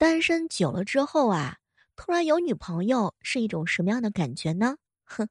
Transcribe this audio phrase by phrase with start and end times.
[0.00, 1.58] 单身久了之后啊，
[1.94, 4.78] 突然有女朋友是一种什么样的感觉呢？
[5.04, 5.28] 哼，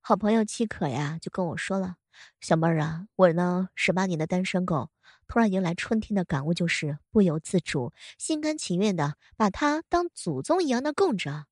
[0.00, 1.94] 好朋友七可呀就跟我说了，
[2.40, 4.90] 小妹儿啊，我呢十八年的单身狗，
[5.28, 11.44] 突然迎来春天的感悟就是不由自主、心甘情愿的把它当祖宗一样的供着，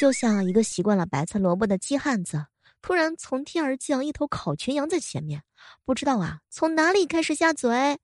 [0.00, 2.46] 就像一个习惯了白菜萝卜的鸡汉子，
[2.80, 5.42] 突然从天而降一头烤全羊在前面，
[5.84, 7.98] 不知道啊从哪里开始下嘴，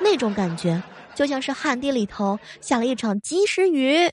[0.00, 0.82] 那种感觉。
[1.18, 4.08] 就像是旱地里头下了一场及时雨。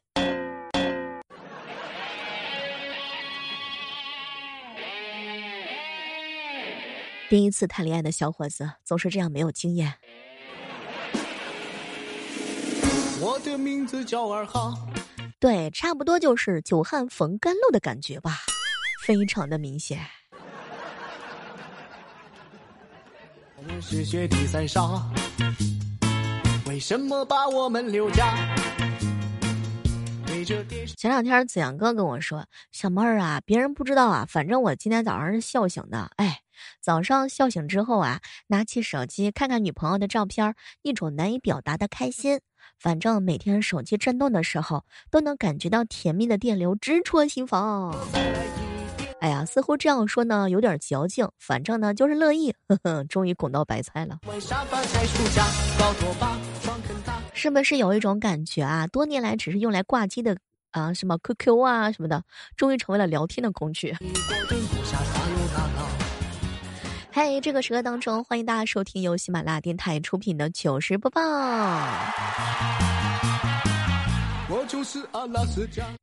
[7.29, 9.93] 第一次谈恋爱的小伙子总是这样没有经验。
[13.21, 14.73] 我的名字叫二哈，
[15.39, 18.39] 对，差不多就是久旱逢甘露的感觉吧，
[19.05, 19.99] 非常的明显。
[23.55, 24.81] 我们是雪地三沙。
[26.75, 28.35] 为什么把我们留下？
[30.97, 36.11] 前两天子阳哥跟我说：“小妹儿啊，别人不知道啊，反正我今天早上是笑醒的。
[36.17, 36.41] 哎，
[36.81, 42.41] 早上笑醒之后啊，拿起手机看看女朋友的照片，一种难以表达的开心。
[42.77, 47.95] 反正每天手机震动的时候，都能感觉到甜蜜的电流直戳心房。”
[49.19, 52.53] 哎呀，似乎这样说呢有点矫情，反正呢就是乐意。
[52.67, 54.19] 呵呵，终于拱到白菜了。
[57.33, 58.85] 是不是有一种感觉啊？
[58.87, 60.37] 多年来只是用来挂机的
[60.71, 62.23] 啊，什么 QQ 啊什么的，
[62.55, 63.95] 终于成为了聊天的工具。
[67.11, 71.21] 嘿，这个时刻当中，欢迎大家收听由喜马拉雅电台出品的糗事播报。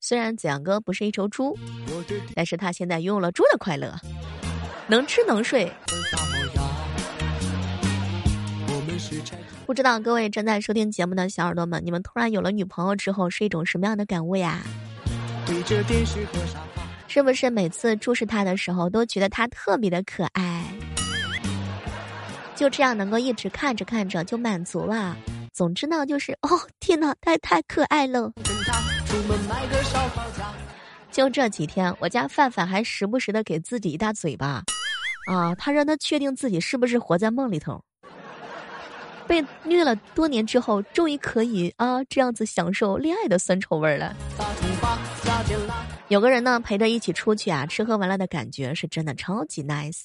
[0.00, 1.56] 虽然子阳哥不是一头猪，
[2.34, 3.94] 但是他现在拥有了猪的快乐，
[4.86, 5.72] 能吃能睡。
[9.66, 14.60] 不知道各位正在收听节目的小耳朵们，你们突然有了女朋友之后是一种什么样的感悟呀？
[17.08, 20.64] 是不是每次注视她的时候都觉得她特别的可爱？
[22.54, 25.16] 就这样能够一直看着看着就满足了。
[25.52, 26.48] 总之呢，就是哦，
[26.80, 28.32] 天哪，太太可爱了。
[31.10, 34.62] 就这几天，我家范范还时不时的给自己一大嘴巴，
[35.26, 37.82] 啊，他让他确定自己是不是活在梦里头。
[39.26, 44.16] 被虐了多年之后，终于可以啊这样子享受恋爱的酸臭味了。
[46.08, 50.04] 有个人呢陪着一起出去啊，吃喝玩乐的感觉是真的超级 nice。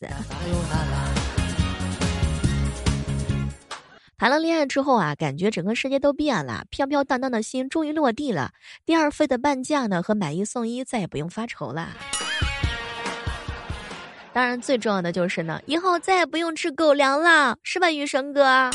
[4.20, 8.50] 谈了恋爱之后啊，感觉整个世界都变了，飘飘荡荡的心终于落地了。
[8.84, 11.90] 第二份的半价呢和买一送一再也不用发愁了。
[14.34, 18.72] 当然，最重要的就是呢，以后再也不用吃狗粮了，是吧，雨神哥？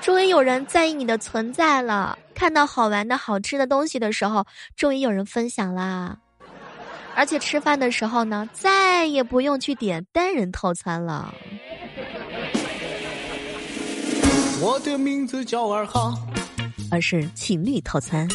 [0.00, 2.16] 终于有人在意你的存在了。
[2.36, 4.46] 看到好玩的好吃的东西的时候，
[4.76, 6.16] 终于有人分享啦。
[7.16, 11.34] 而且吃饭的时候呢，再也不用去点单人套餐了。
[14.60, 16.12] 我的名字叫二哈，
[16.90, 18.26] 而是情侣套餐。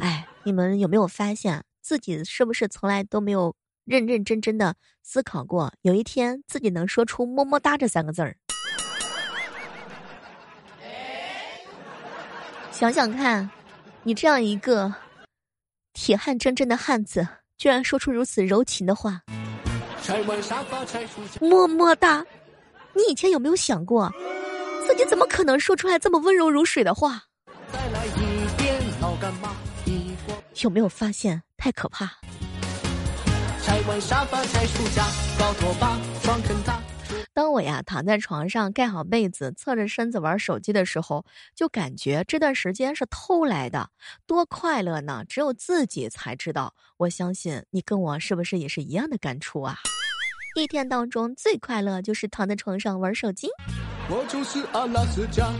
[0.00, 3.52] 哎，你们有没有发现自己是不是从来都没有
[3.84, 8.36] 认认真真的思考过，有一天自己能说出“么么哒”这三个字儿？
[12.70, 13.50] 想想看，
[14.04, 14.94] 你这样一个
[15.94, 19.20] 铁汉铮铮的汉子，居然说出如此柔情的话
[21.40, 22.24] ，“么么哒”。
[22.94, 24.12] 你以前有没有想过，
[24.86, 27.22] 自己怎么可能说出来这么温柔如水的话？
[30.62, 32.10] 有没有发现太可怕？
[37.32, 43.90] 当我呀躺在床上盖好被子，侧着身子玩手机的时候，就感觉这段时间是偷来的，
[44.26, 45.24] 多快乐呢！
[45.28, 46.74] 只有自己才知道。
[46.96, 49.76] 我相信你跟我是不是也是一样的感触啊？
[50.60, 53.48] 一天当中最快乐就是躺在床上玩手机。
[54.08, 55.50] 我就是阿拉斯加。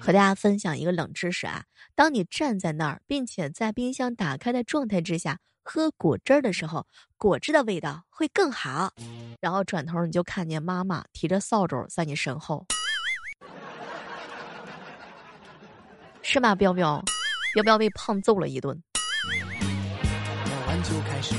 [0.00, 1.64] 和大家分享一个冷知识啊，
[1.94, 8.92] 当你站在那儿，并且在冰箱打开的状态之下喝果汁的时候，果汁的味道会更好。
[9.40, 12.66] 然后转头你就看见妈妈提着扫帚在你身后，
[16.22, 17.02] 是吗，彪彪？
[17.54, 18.82] 彪彪被胖揍了一顿。
[20.82, 21.32] 就开始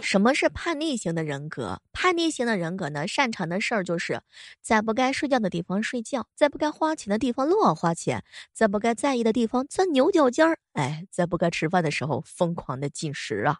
[0.00, 1.80] 什么是叛逆型的人格？
[1.92, 4.20] 叛逆型的人格呢，擅长的事儿就是
[4.62, 8.22] 在不该睡觉的地方睡觉，在不该花钱的地方乱花钱，
[8.52, 10.58] 在不该在意的地方钻牛角尖儿。
[10.74, 13.58] 哎，在不该吃饭的时候疯狂的进食啊！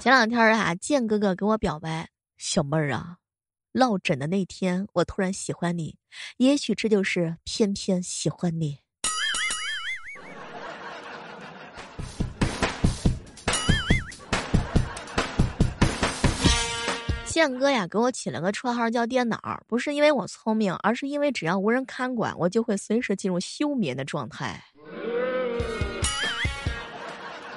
[0.00, 2.08] 前两天啊，建哥哥给我表白，
[2.38, 3.18] 小妹儿啊，
[3.72, 5.96] 落枕的那天，我突然喜欢你，
[6.38, 8.78] 也许这就是偏偏喜欢你。
[17.42, 24.62] 建哥呀，给我起了个绰号叫电脑，不是因为我聪明，而是因为只要无人看管，我就会随时进入休眠的状态。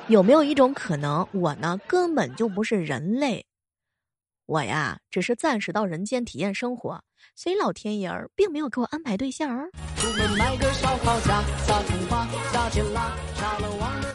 [0.07, 3.45] 有没有一种可能，我呢根本就不是人类，
[4.47, 7.03] 我呀只是暂时到人间体验生活，
[7.35, 9.69] 所以老天爷儿并没有给我安排对象儿。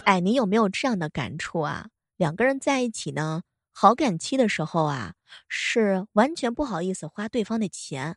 [0.02, 1.86] 哎，你有没有这样的感触啊？
[2.16, 3.42] 两个人在一起呢？
[3.72, 5.12] 好感期的时候啊，
[5.48, 8.14] 是完全不好意思花对方的钱；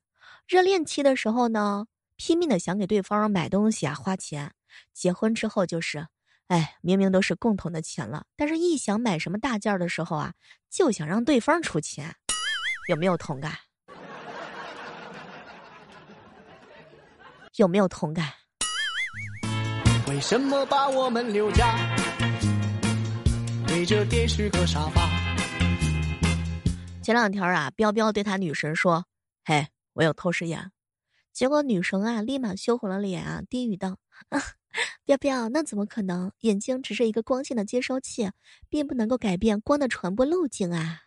[0.48, 4.50] 热恋期的时候呢，拼命的想给对方买东西啊花钱；
[4.94, 6.08] 结婚之后就是，
[6.48, 10.34] 哎，明明都是共同的钱了，但是一想买什么大件的时候啊，
[10.70, 12.16] 就想让对方出钱，
[12.90, 13.54] 有没有同感？
[17.58, 18.32] 有没有同感？
[20.08, 21.96] 为什么把我们留下？
[23.68, 25.23] 对着电视和沙发。
[27.04, 29.06] 前两天啊，彪彪对他女神说
[29.44, 30.72] ：“嘿，我有透视眼。”
[31.34, 33.98] 结果女神啊，立马羞红了脸啊，低语道
[34.30, 34.40] ：“啊，
[35.04, 36.32] 彪彪，那怎么可能？
[36.40, 38.32] 眼睛只是一个光线的接收器，
[38.70, 41.02] 并不能够改变光的传播路径啊。”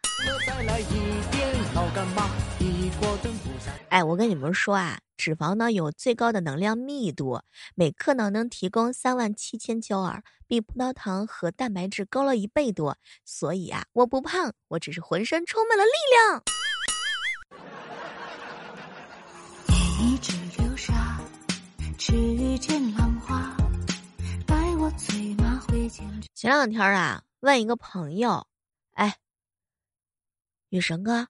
[3.88, 4.98] 哎，我跟你们说啊。
[5.16, 7.40] 脂肪呢有最高的能量密度，
[7.74, 12.96] 每克呢能提供三万七千焦耳，比葡萄糖和蛋白质高了一倍多。
[13.24, 16.42] 所以啊，我不胖，我只是浑身充满了力量。
[26.34, 28.46] 前两天啊，问一个朋友，
[28.92, 29.16] 哎，
[30.68, 31.28] 女神哥，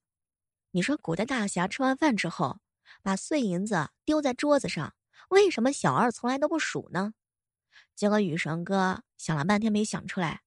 [0.72, 2.58] 你说古代大侠吃完饭之后。
[3.06, 4.92] 把碎银子丢在桌子上，
[5.28, 7.12] 为什么小二从来都不数呢？
[7.94, 10.40] 结果雨神哥想了半天没想出来，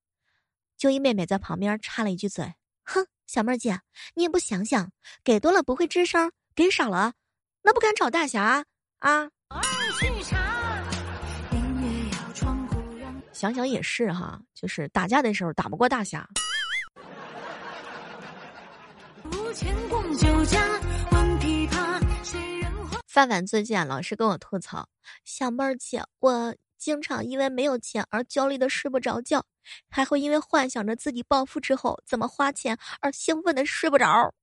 [0.75, 3.79] 就一妹妹在旁边插了一句嘴：“哼，小妹儿姐，
[4.13, 4.91] 你也不想想，
[5.23, 7.13] 给多了不会吱声，给少了
[7.61, 8.65] 那不敢找大侠
[8.97, 9.29] 啊。”
[13.31, 16.27] 想想也是哈，就是打架的时候打不过大侠。
[19.31, 20.59] 无钱共酒家
[23.19, 24.88] 范范最近啊，老是跟我吐槽，
[25.25, 29.45] 小妹儿姐，我经常因为没有钱而焦虑的睡不着觉，
[29.89, 34.33] 还会因为幻想着自己暴富之后怎么花钱而兴奋的睡不着。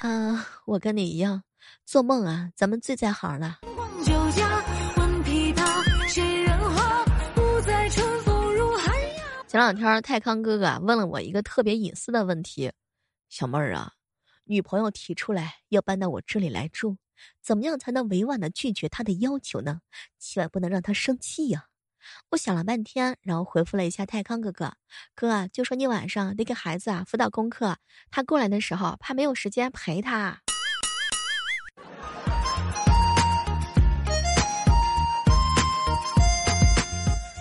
[0.00, 1.42] 啊，我跟你一样，
[1.84, 3.58] 做梦啊，咱们最在行了。
[9.46, 12.72] 前两天泰康哥哥问了我一个特别隐私的问题，
[13.28, 13.92] 小妹儿啊，
[14.44, 16.96] 女朋友提出来要搬到我这里来住。
[17.42, 19.80] 怎么样才能委婉的拒绝他的要求呢？
[20.18, 21.66] 千万不能让他生气呀！
[22.30, 24.74] 我想了半天，然后回复了一下泰康哥哥
[25.16, 27.78] ：“哥，就说你晚上得给孩子啊辅导功课，
[28.10, 30.40] 他过来的时候怕没有时间陪他。”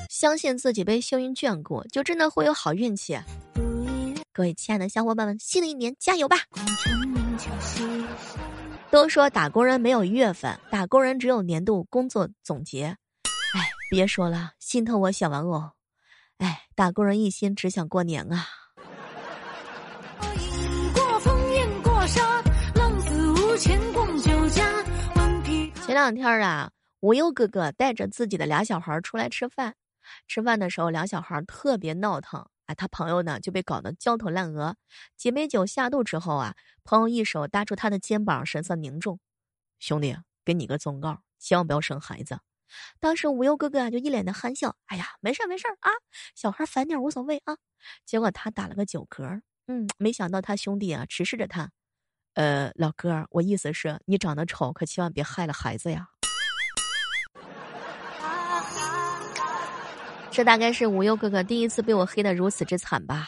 [0.09, 3.19] 相信自己被幸运眷顾，就真的会有好运气。
[4.31, 6.37] 各位亲爱的小伙伴们，新的一年加油吧！
[8.93, 12.95] 都说打工人没有月份，打工人只有年度工作总结。
[13.55, 15.71] 哎，别说了，心疼我小玩偶。
[16.37, 18.45] 哎，打工人一心只想过年啊。
[25.83, 26.69] 前两天啊，
[26.99, 29.73] 无忧哥哥带着自己的俩小孩出来吃饭，
[30.27, 32.45] 吃饭的时候俩小孩特别闹腾。
[32.65, 34.75] 哎，他朋友呢就被搞得焦头烂额。
[35.17, 39.19] 几杯酒下肚之后啊，朋友一手搭住他的肩膀，神色凝重
[39.79, 42.39] ：“兄弟，给你个忠告，千万不要生孩子。”
[42.99, 45.91] 当时无忧哥哥啊就一脸的憨笑：“哎呀，没事没事啊，
[46.35, 47.57] 小孩烦点无所谓啊。”
[48.05, 51.71] 结果他打了个酒嗝，嗯，没想到他兄弟啊直视着他
[52.33, 56.09] ：“呃，老哥，我意思是你长得丑，可千万别害了孩子呀。”
[60.33, 63.23] 这大概是无忧哥哥第一次被我黑的如此之惨吧，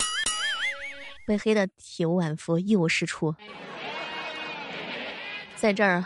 [1.28, 3.36] 被黑的体无完肤、一无是处。
[5.56, 6.04] 在这儿，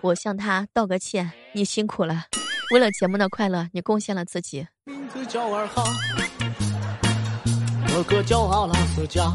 [0.00, 2.24] 我向他道个歉，你辛苦了。
[2.72, 4.66] 为了节目的快乐，你贡献了自己。
[4.84, 5.84] 名字叫二哈，
[7.86, 9.30] 哥哥叫阿拉斯加。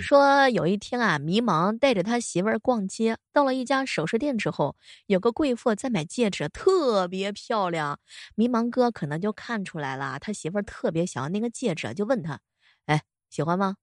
[0.00, 7.98] 说有一天啊，迷茫带着他媳妇儿逛街，到了一家首饰店之后，有个贵妇在买戒指，特别漂亮。
[8.34, 12.40] 迷茫哥可能就看出来了，他媳妇儿特别想要那个戒指，就问他
[12.86, 13.76] ：“哎，喜欢吗？”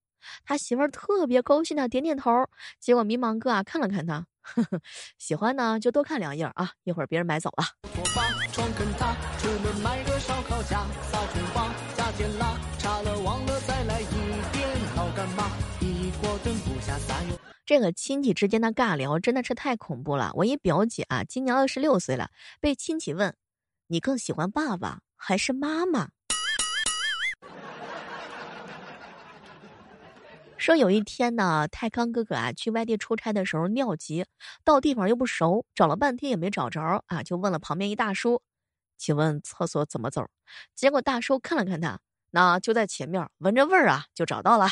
[0.43, 2.29] 他媳妇儿特别高兴的点点头。
[2.79, 4.81] 结果迷茫哥啊看了看他，呵呵，
[5.17, 7.63] 喜欢呢就多看两眼啊，一会儿别人买走了。
[17.69, 20.31] 这个亲戚之间的尬聊真的是太恐怖了。
[20.33, 23.35] 我一表姐啊，今年二十六岁了，被亲戚问
[23.85, 26.09] ：“你更喜欢爸爸还是妈妈？”
[30.57, 34.25] 说有一天呢，泰康哥哥啊去外地出差的时候尿急，
[34.63, 38.41] 到地方又不熟，找了半天也没找着啊，就问了旁边一大叔
[38.97, 40.25] ：“请问厕所怎么走？”
[40.73, 41.99] 结果大叔看了看他，
[42.31, 44.71] 那就在前面，闻着味儿啊就找到了。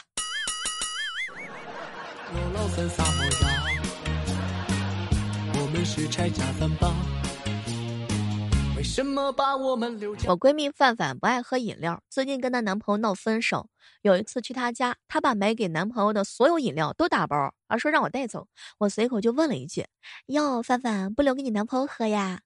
[10.28, 13.70] 我闺蜜范范不爱喝饮料，最近跟她男朋友闹分手。
[14.02, 18.48] 有一次去她家，她把买给男朋友的所有饮料都打包，而说让我带走。
[18.80, 19.86] 我随口就问了一句
[20.28, 22.42] ：“哟，范范不留给你男朋友喝呀？”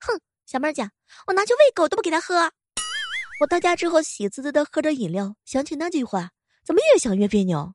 [0.00, 0.90] 哼，小妹儿讲，
[1.26, 2.50] 我拿去喂狗都不给他喝。
[3.40, 6.30] 我到家之后喜滋滋的喝着饮料，想起那句话，
[6.64, 7.74] 怎么越想越别扭。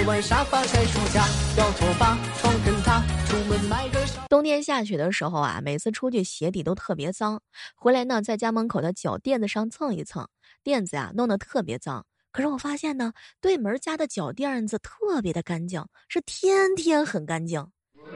[0.00, 7.42] 拆完沙发拆书架，掉拖把床跟榻，出门买个冬天下雪的时候啊，每次出去鞋底都特别脏，
[7.76, 10.26] 回来呢在家门口的脚垫子上蹭一蹭，
[10.62, 12.06] 垫子呀弄得特别脏。
[12.32, 17.68] 可是我发现呢，对门家的脚垫子特别的干净，是天天很干净。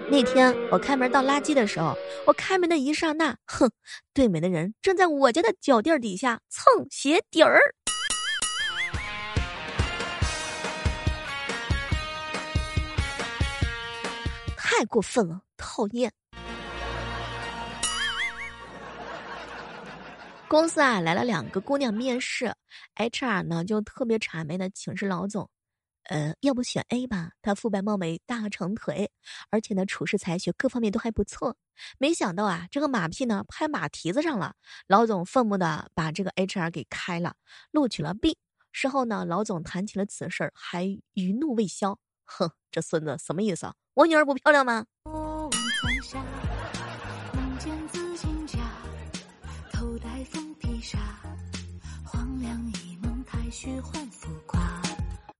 [0.08, 1.94] 那天我开门倒垃圾的时候，
[2.26, 3.70] 我开门的一刹那，哼，
[4.14, 7.60] 对门的人正在我家的脚垫底下蹭鞋底儿。
[14.76, 16.12] 太过分了，讨厌！
[20.48, 22.52] 公司啊来了两个姑娘面试
[22.96, 25.48] ，HR 呢就特别谄媚的请示老总，
[26.04, 27.30] 呃，要不选 A 吧？
[27.40, 29.08] 她肤白貌美，大长腿，
[29.50, 31.56] 而且呢处事才学各方面都还不错。
[31.98, 34.56] 没想到啊，这个马屁呢拍马蹄子上了，
[34.88, 37.36] 老总愤怒的把这个 HR 给开了，
[37.70, 38.36] 录取了 B。
[38.72, 41.96] 事后呢，老总谈起了此事，还余怒未消。
[42.24, 43.74] 哼，这孙子什么意思啊？
[43.94, 44.84] 我女儿不漂亮吗？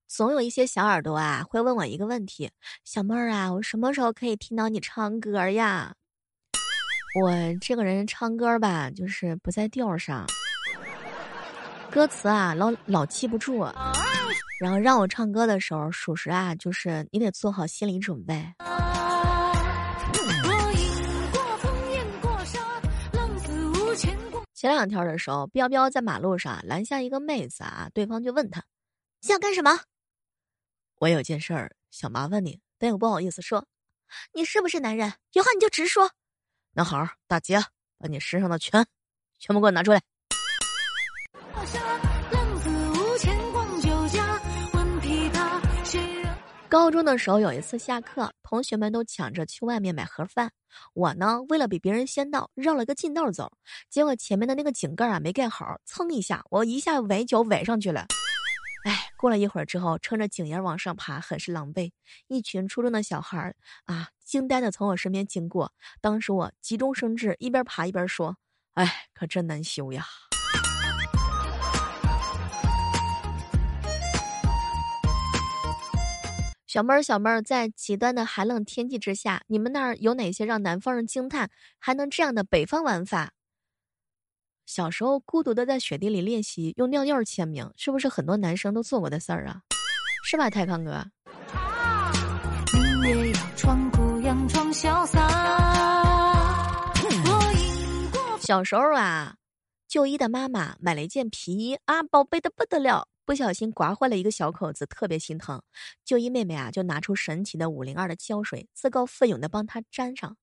[0.06, 2.49] 总有一些小耳朵啊，会问我一个问题：
[2.84, 5.94] 小妹儿啊，我什么时候可以听到你唱歌呀？
[7.20, 10.25] 我这个人唱歌吧，就是不在调上，
[11.90, 13.66] 歌词啊，老老记不住。
[14.60, 18.34] 然后让我唱歌的时候，属实啊，就是你得做好心理准备。
[24.54, 28.64] 前两天的时候，彪彪在马路上拦下一个妹子啊，对方就问他
[29.20, 29.78] ：“想干什么？”
[31.00, 33.66] 我有件事儿想麻烦你，但又不好意思说。
[34.32, 35.12] 你是不是男人？
[35.32, 36.10] 有话你就直说。
[36.72, 37.58] 那好，大姐，
[37.98, 38.86] 把你身上的全，
[39.38, 40.00] 全部给我拿出来。
[46.74, 50.50] 高中的时候有一次下课，同学们都抢着去外面买盒饭，
[50.92, 53.52] 我呢为了比别人先到，绕了个近道走，
[53.88, 58.06] 结果前面的那个井盖啊没盖好，蹭一下，我一下崴脚崴上去了。
[58.86, 61.92] 哎，过了一会儿之后，撑着井沿往上爬，很是狼狈。
[62.26, 63.54] 一群初中的小孩儿
[63.84, 68.36] 啊，惊呆的从我身边经过，当时我急中生智，一边爬一边说
[68.74, 70.04] ：“哎，可真难修呀。”
[76.74, 83.30] 小妹儿，小妹儿，在极端的寒冷天气之下，你们那儿有哪些让南方人惊叹还能这样的北方玩法？
[84.66, 89.60] 小时候孤独的在雪地里练习用尿尿签名，是不是很多男生都做过的事儿啊？
[90.24, 91.06] 是吧，泰康哥？
[98.40, 99.36] 小时候啊，
[99.86, 103.06] 就医的妈妈买了一件皮衣啊，宝贝的不得了。
[103.24, 105.62] 不小心刮坏了一个小口子，特别心疼。
[106.04, 110.36] 就一妹妹啊，就拿出神奇的五零二的胶水，自告奋勇的帮他粘上。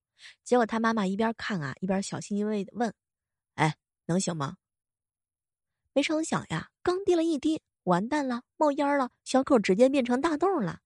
[0.44, 2.92] 结果他妈妈一边看啊，一边小心翼翼的问
[3.54, 4.56] ：“哎，能行吗？”
[5.94, 10.80] 没成想呀，刚滴了一滴，完蛋了，冒烟了，小口直接变成大洞了。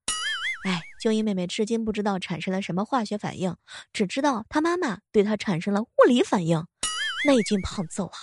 [0.67, 3.57] 哎，就一妹妹至今不知道产生了什么化学反应，
[3.93, 6.67] 只知道她妈妈对她产生了物理反应。
[7.25, 8.19] 那一胖揍啊！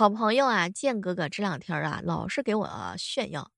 [0.00, 3.50] 好朋友啊，建哥哥这两天啊，老是给我炫耀。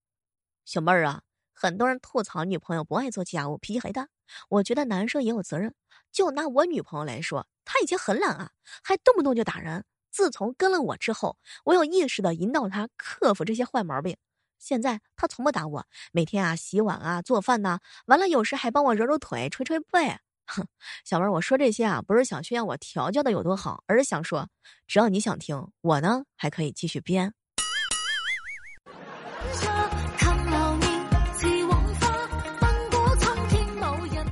[0.64, 1.22] 小妹儿啊，
[1.54, 4.08] 很多人吐槽女朋友不爱做家务，脾气很大。
[4.49, 5.72] 我觉得男生也有责任。
[6.11, 8.50] 就拿我女朋友来说，她以前很懒啊，
[8.82, 9.84] 还动不动就打人。
[10.11, 14.16] 自从跟了我之后，我有意识的引导她克服这些坏毛病。
[14.58, 20.18] 现在她从不打我，每天啊洗碗啊做饭呐，完了有时还帮我揉揉腿、捶捶背。
[20.46, 20.66] 哼，
[21.04, 24.49] 小妹儿，我说这些啊，不是想炫耀我调教的有多好，而是想说，
[24.87, 27.32] 只要你想听，我呢还可以继续编。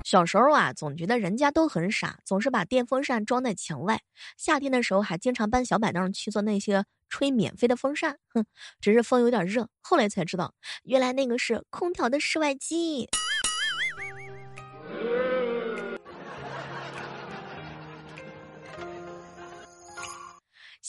[0.04, 4.00] 小时候啊，总觉得人家都很傻，总是把电风扇装在墙外。
[4.36, 8.18] 夏天的时候还经常搬小板凳去做那些吹免费的风扇。
[8.34, 8.44] 哼，
[8.80, 9.68] 只是风有点热。
[9.80, 10.52] 后来才知道，
[10.82, 13.08] 原来那个是空调的室外机。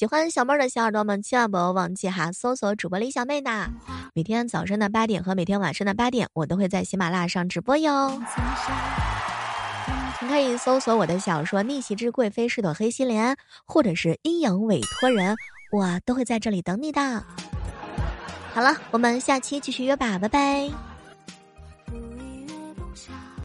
[0.01, 3.69] 喜欢小妹儿的小耳朵们，千万不要忘记哈，搜索主播李小妹的。
[4.15, 8.19] 每天早上的八点和每天晚上的八点，我都会在喜马拉雅上直播哟。
[10.19, 13.33] 你可以搜索我的小说《逆袭之贵妃是朵黑心莲》，
[13.67, 15.35] 或者是《阴阳委托人》，
[15.71, 17.23] 我都会在这里等你的。
[18.55, 20.90] 好了，我们下期继续约吧，拜拜。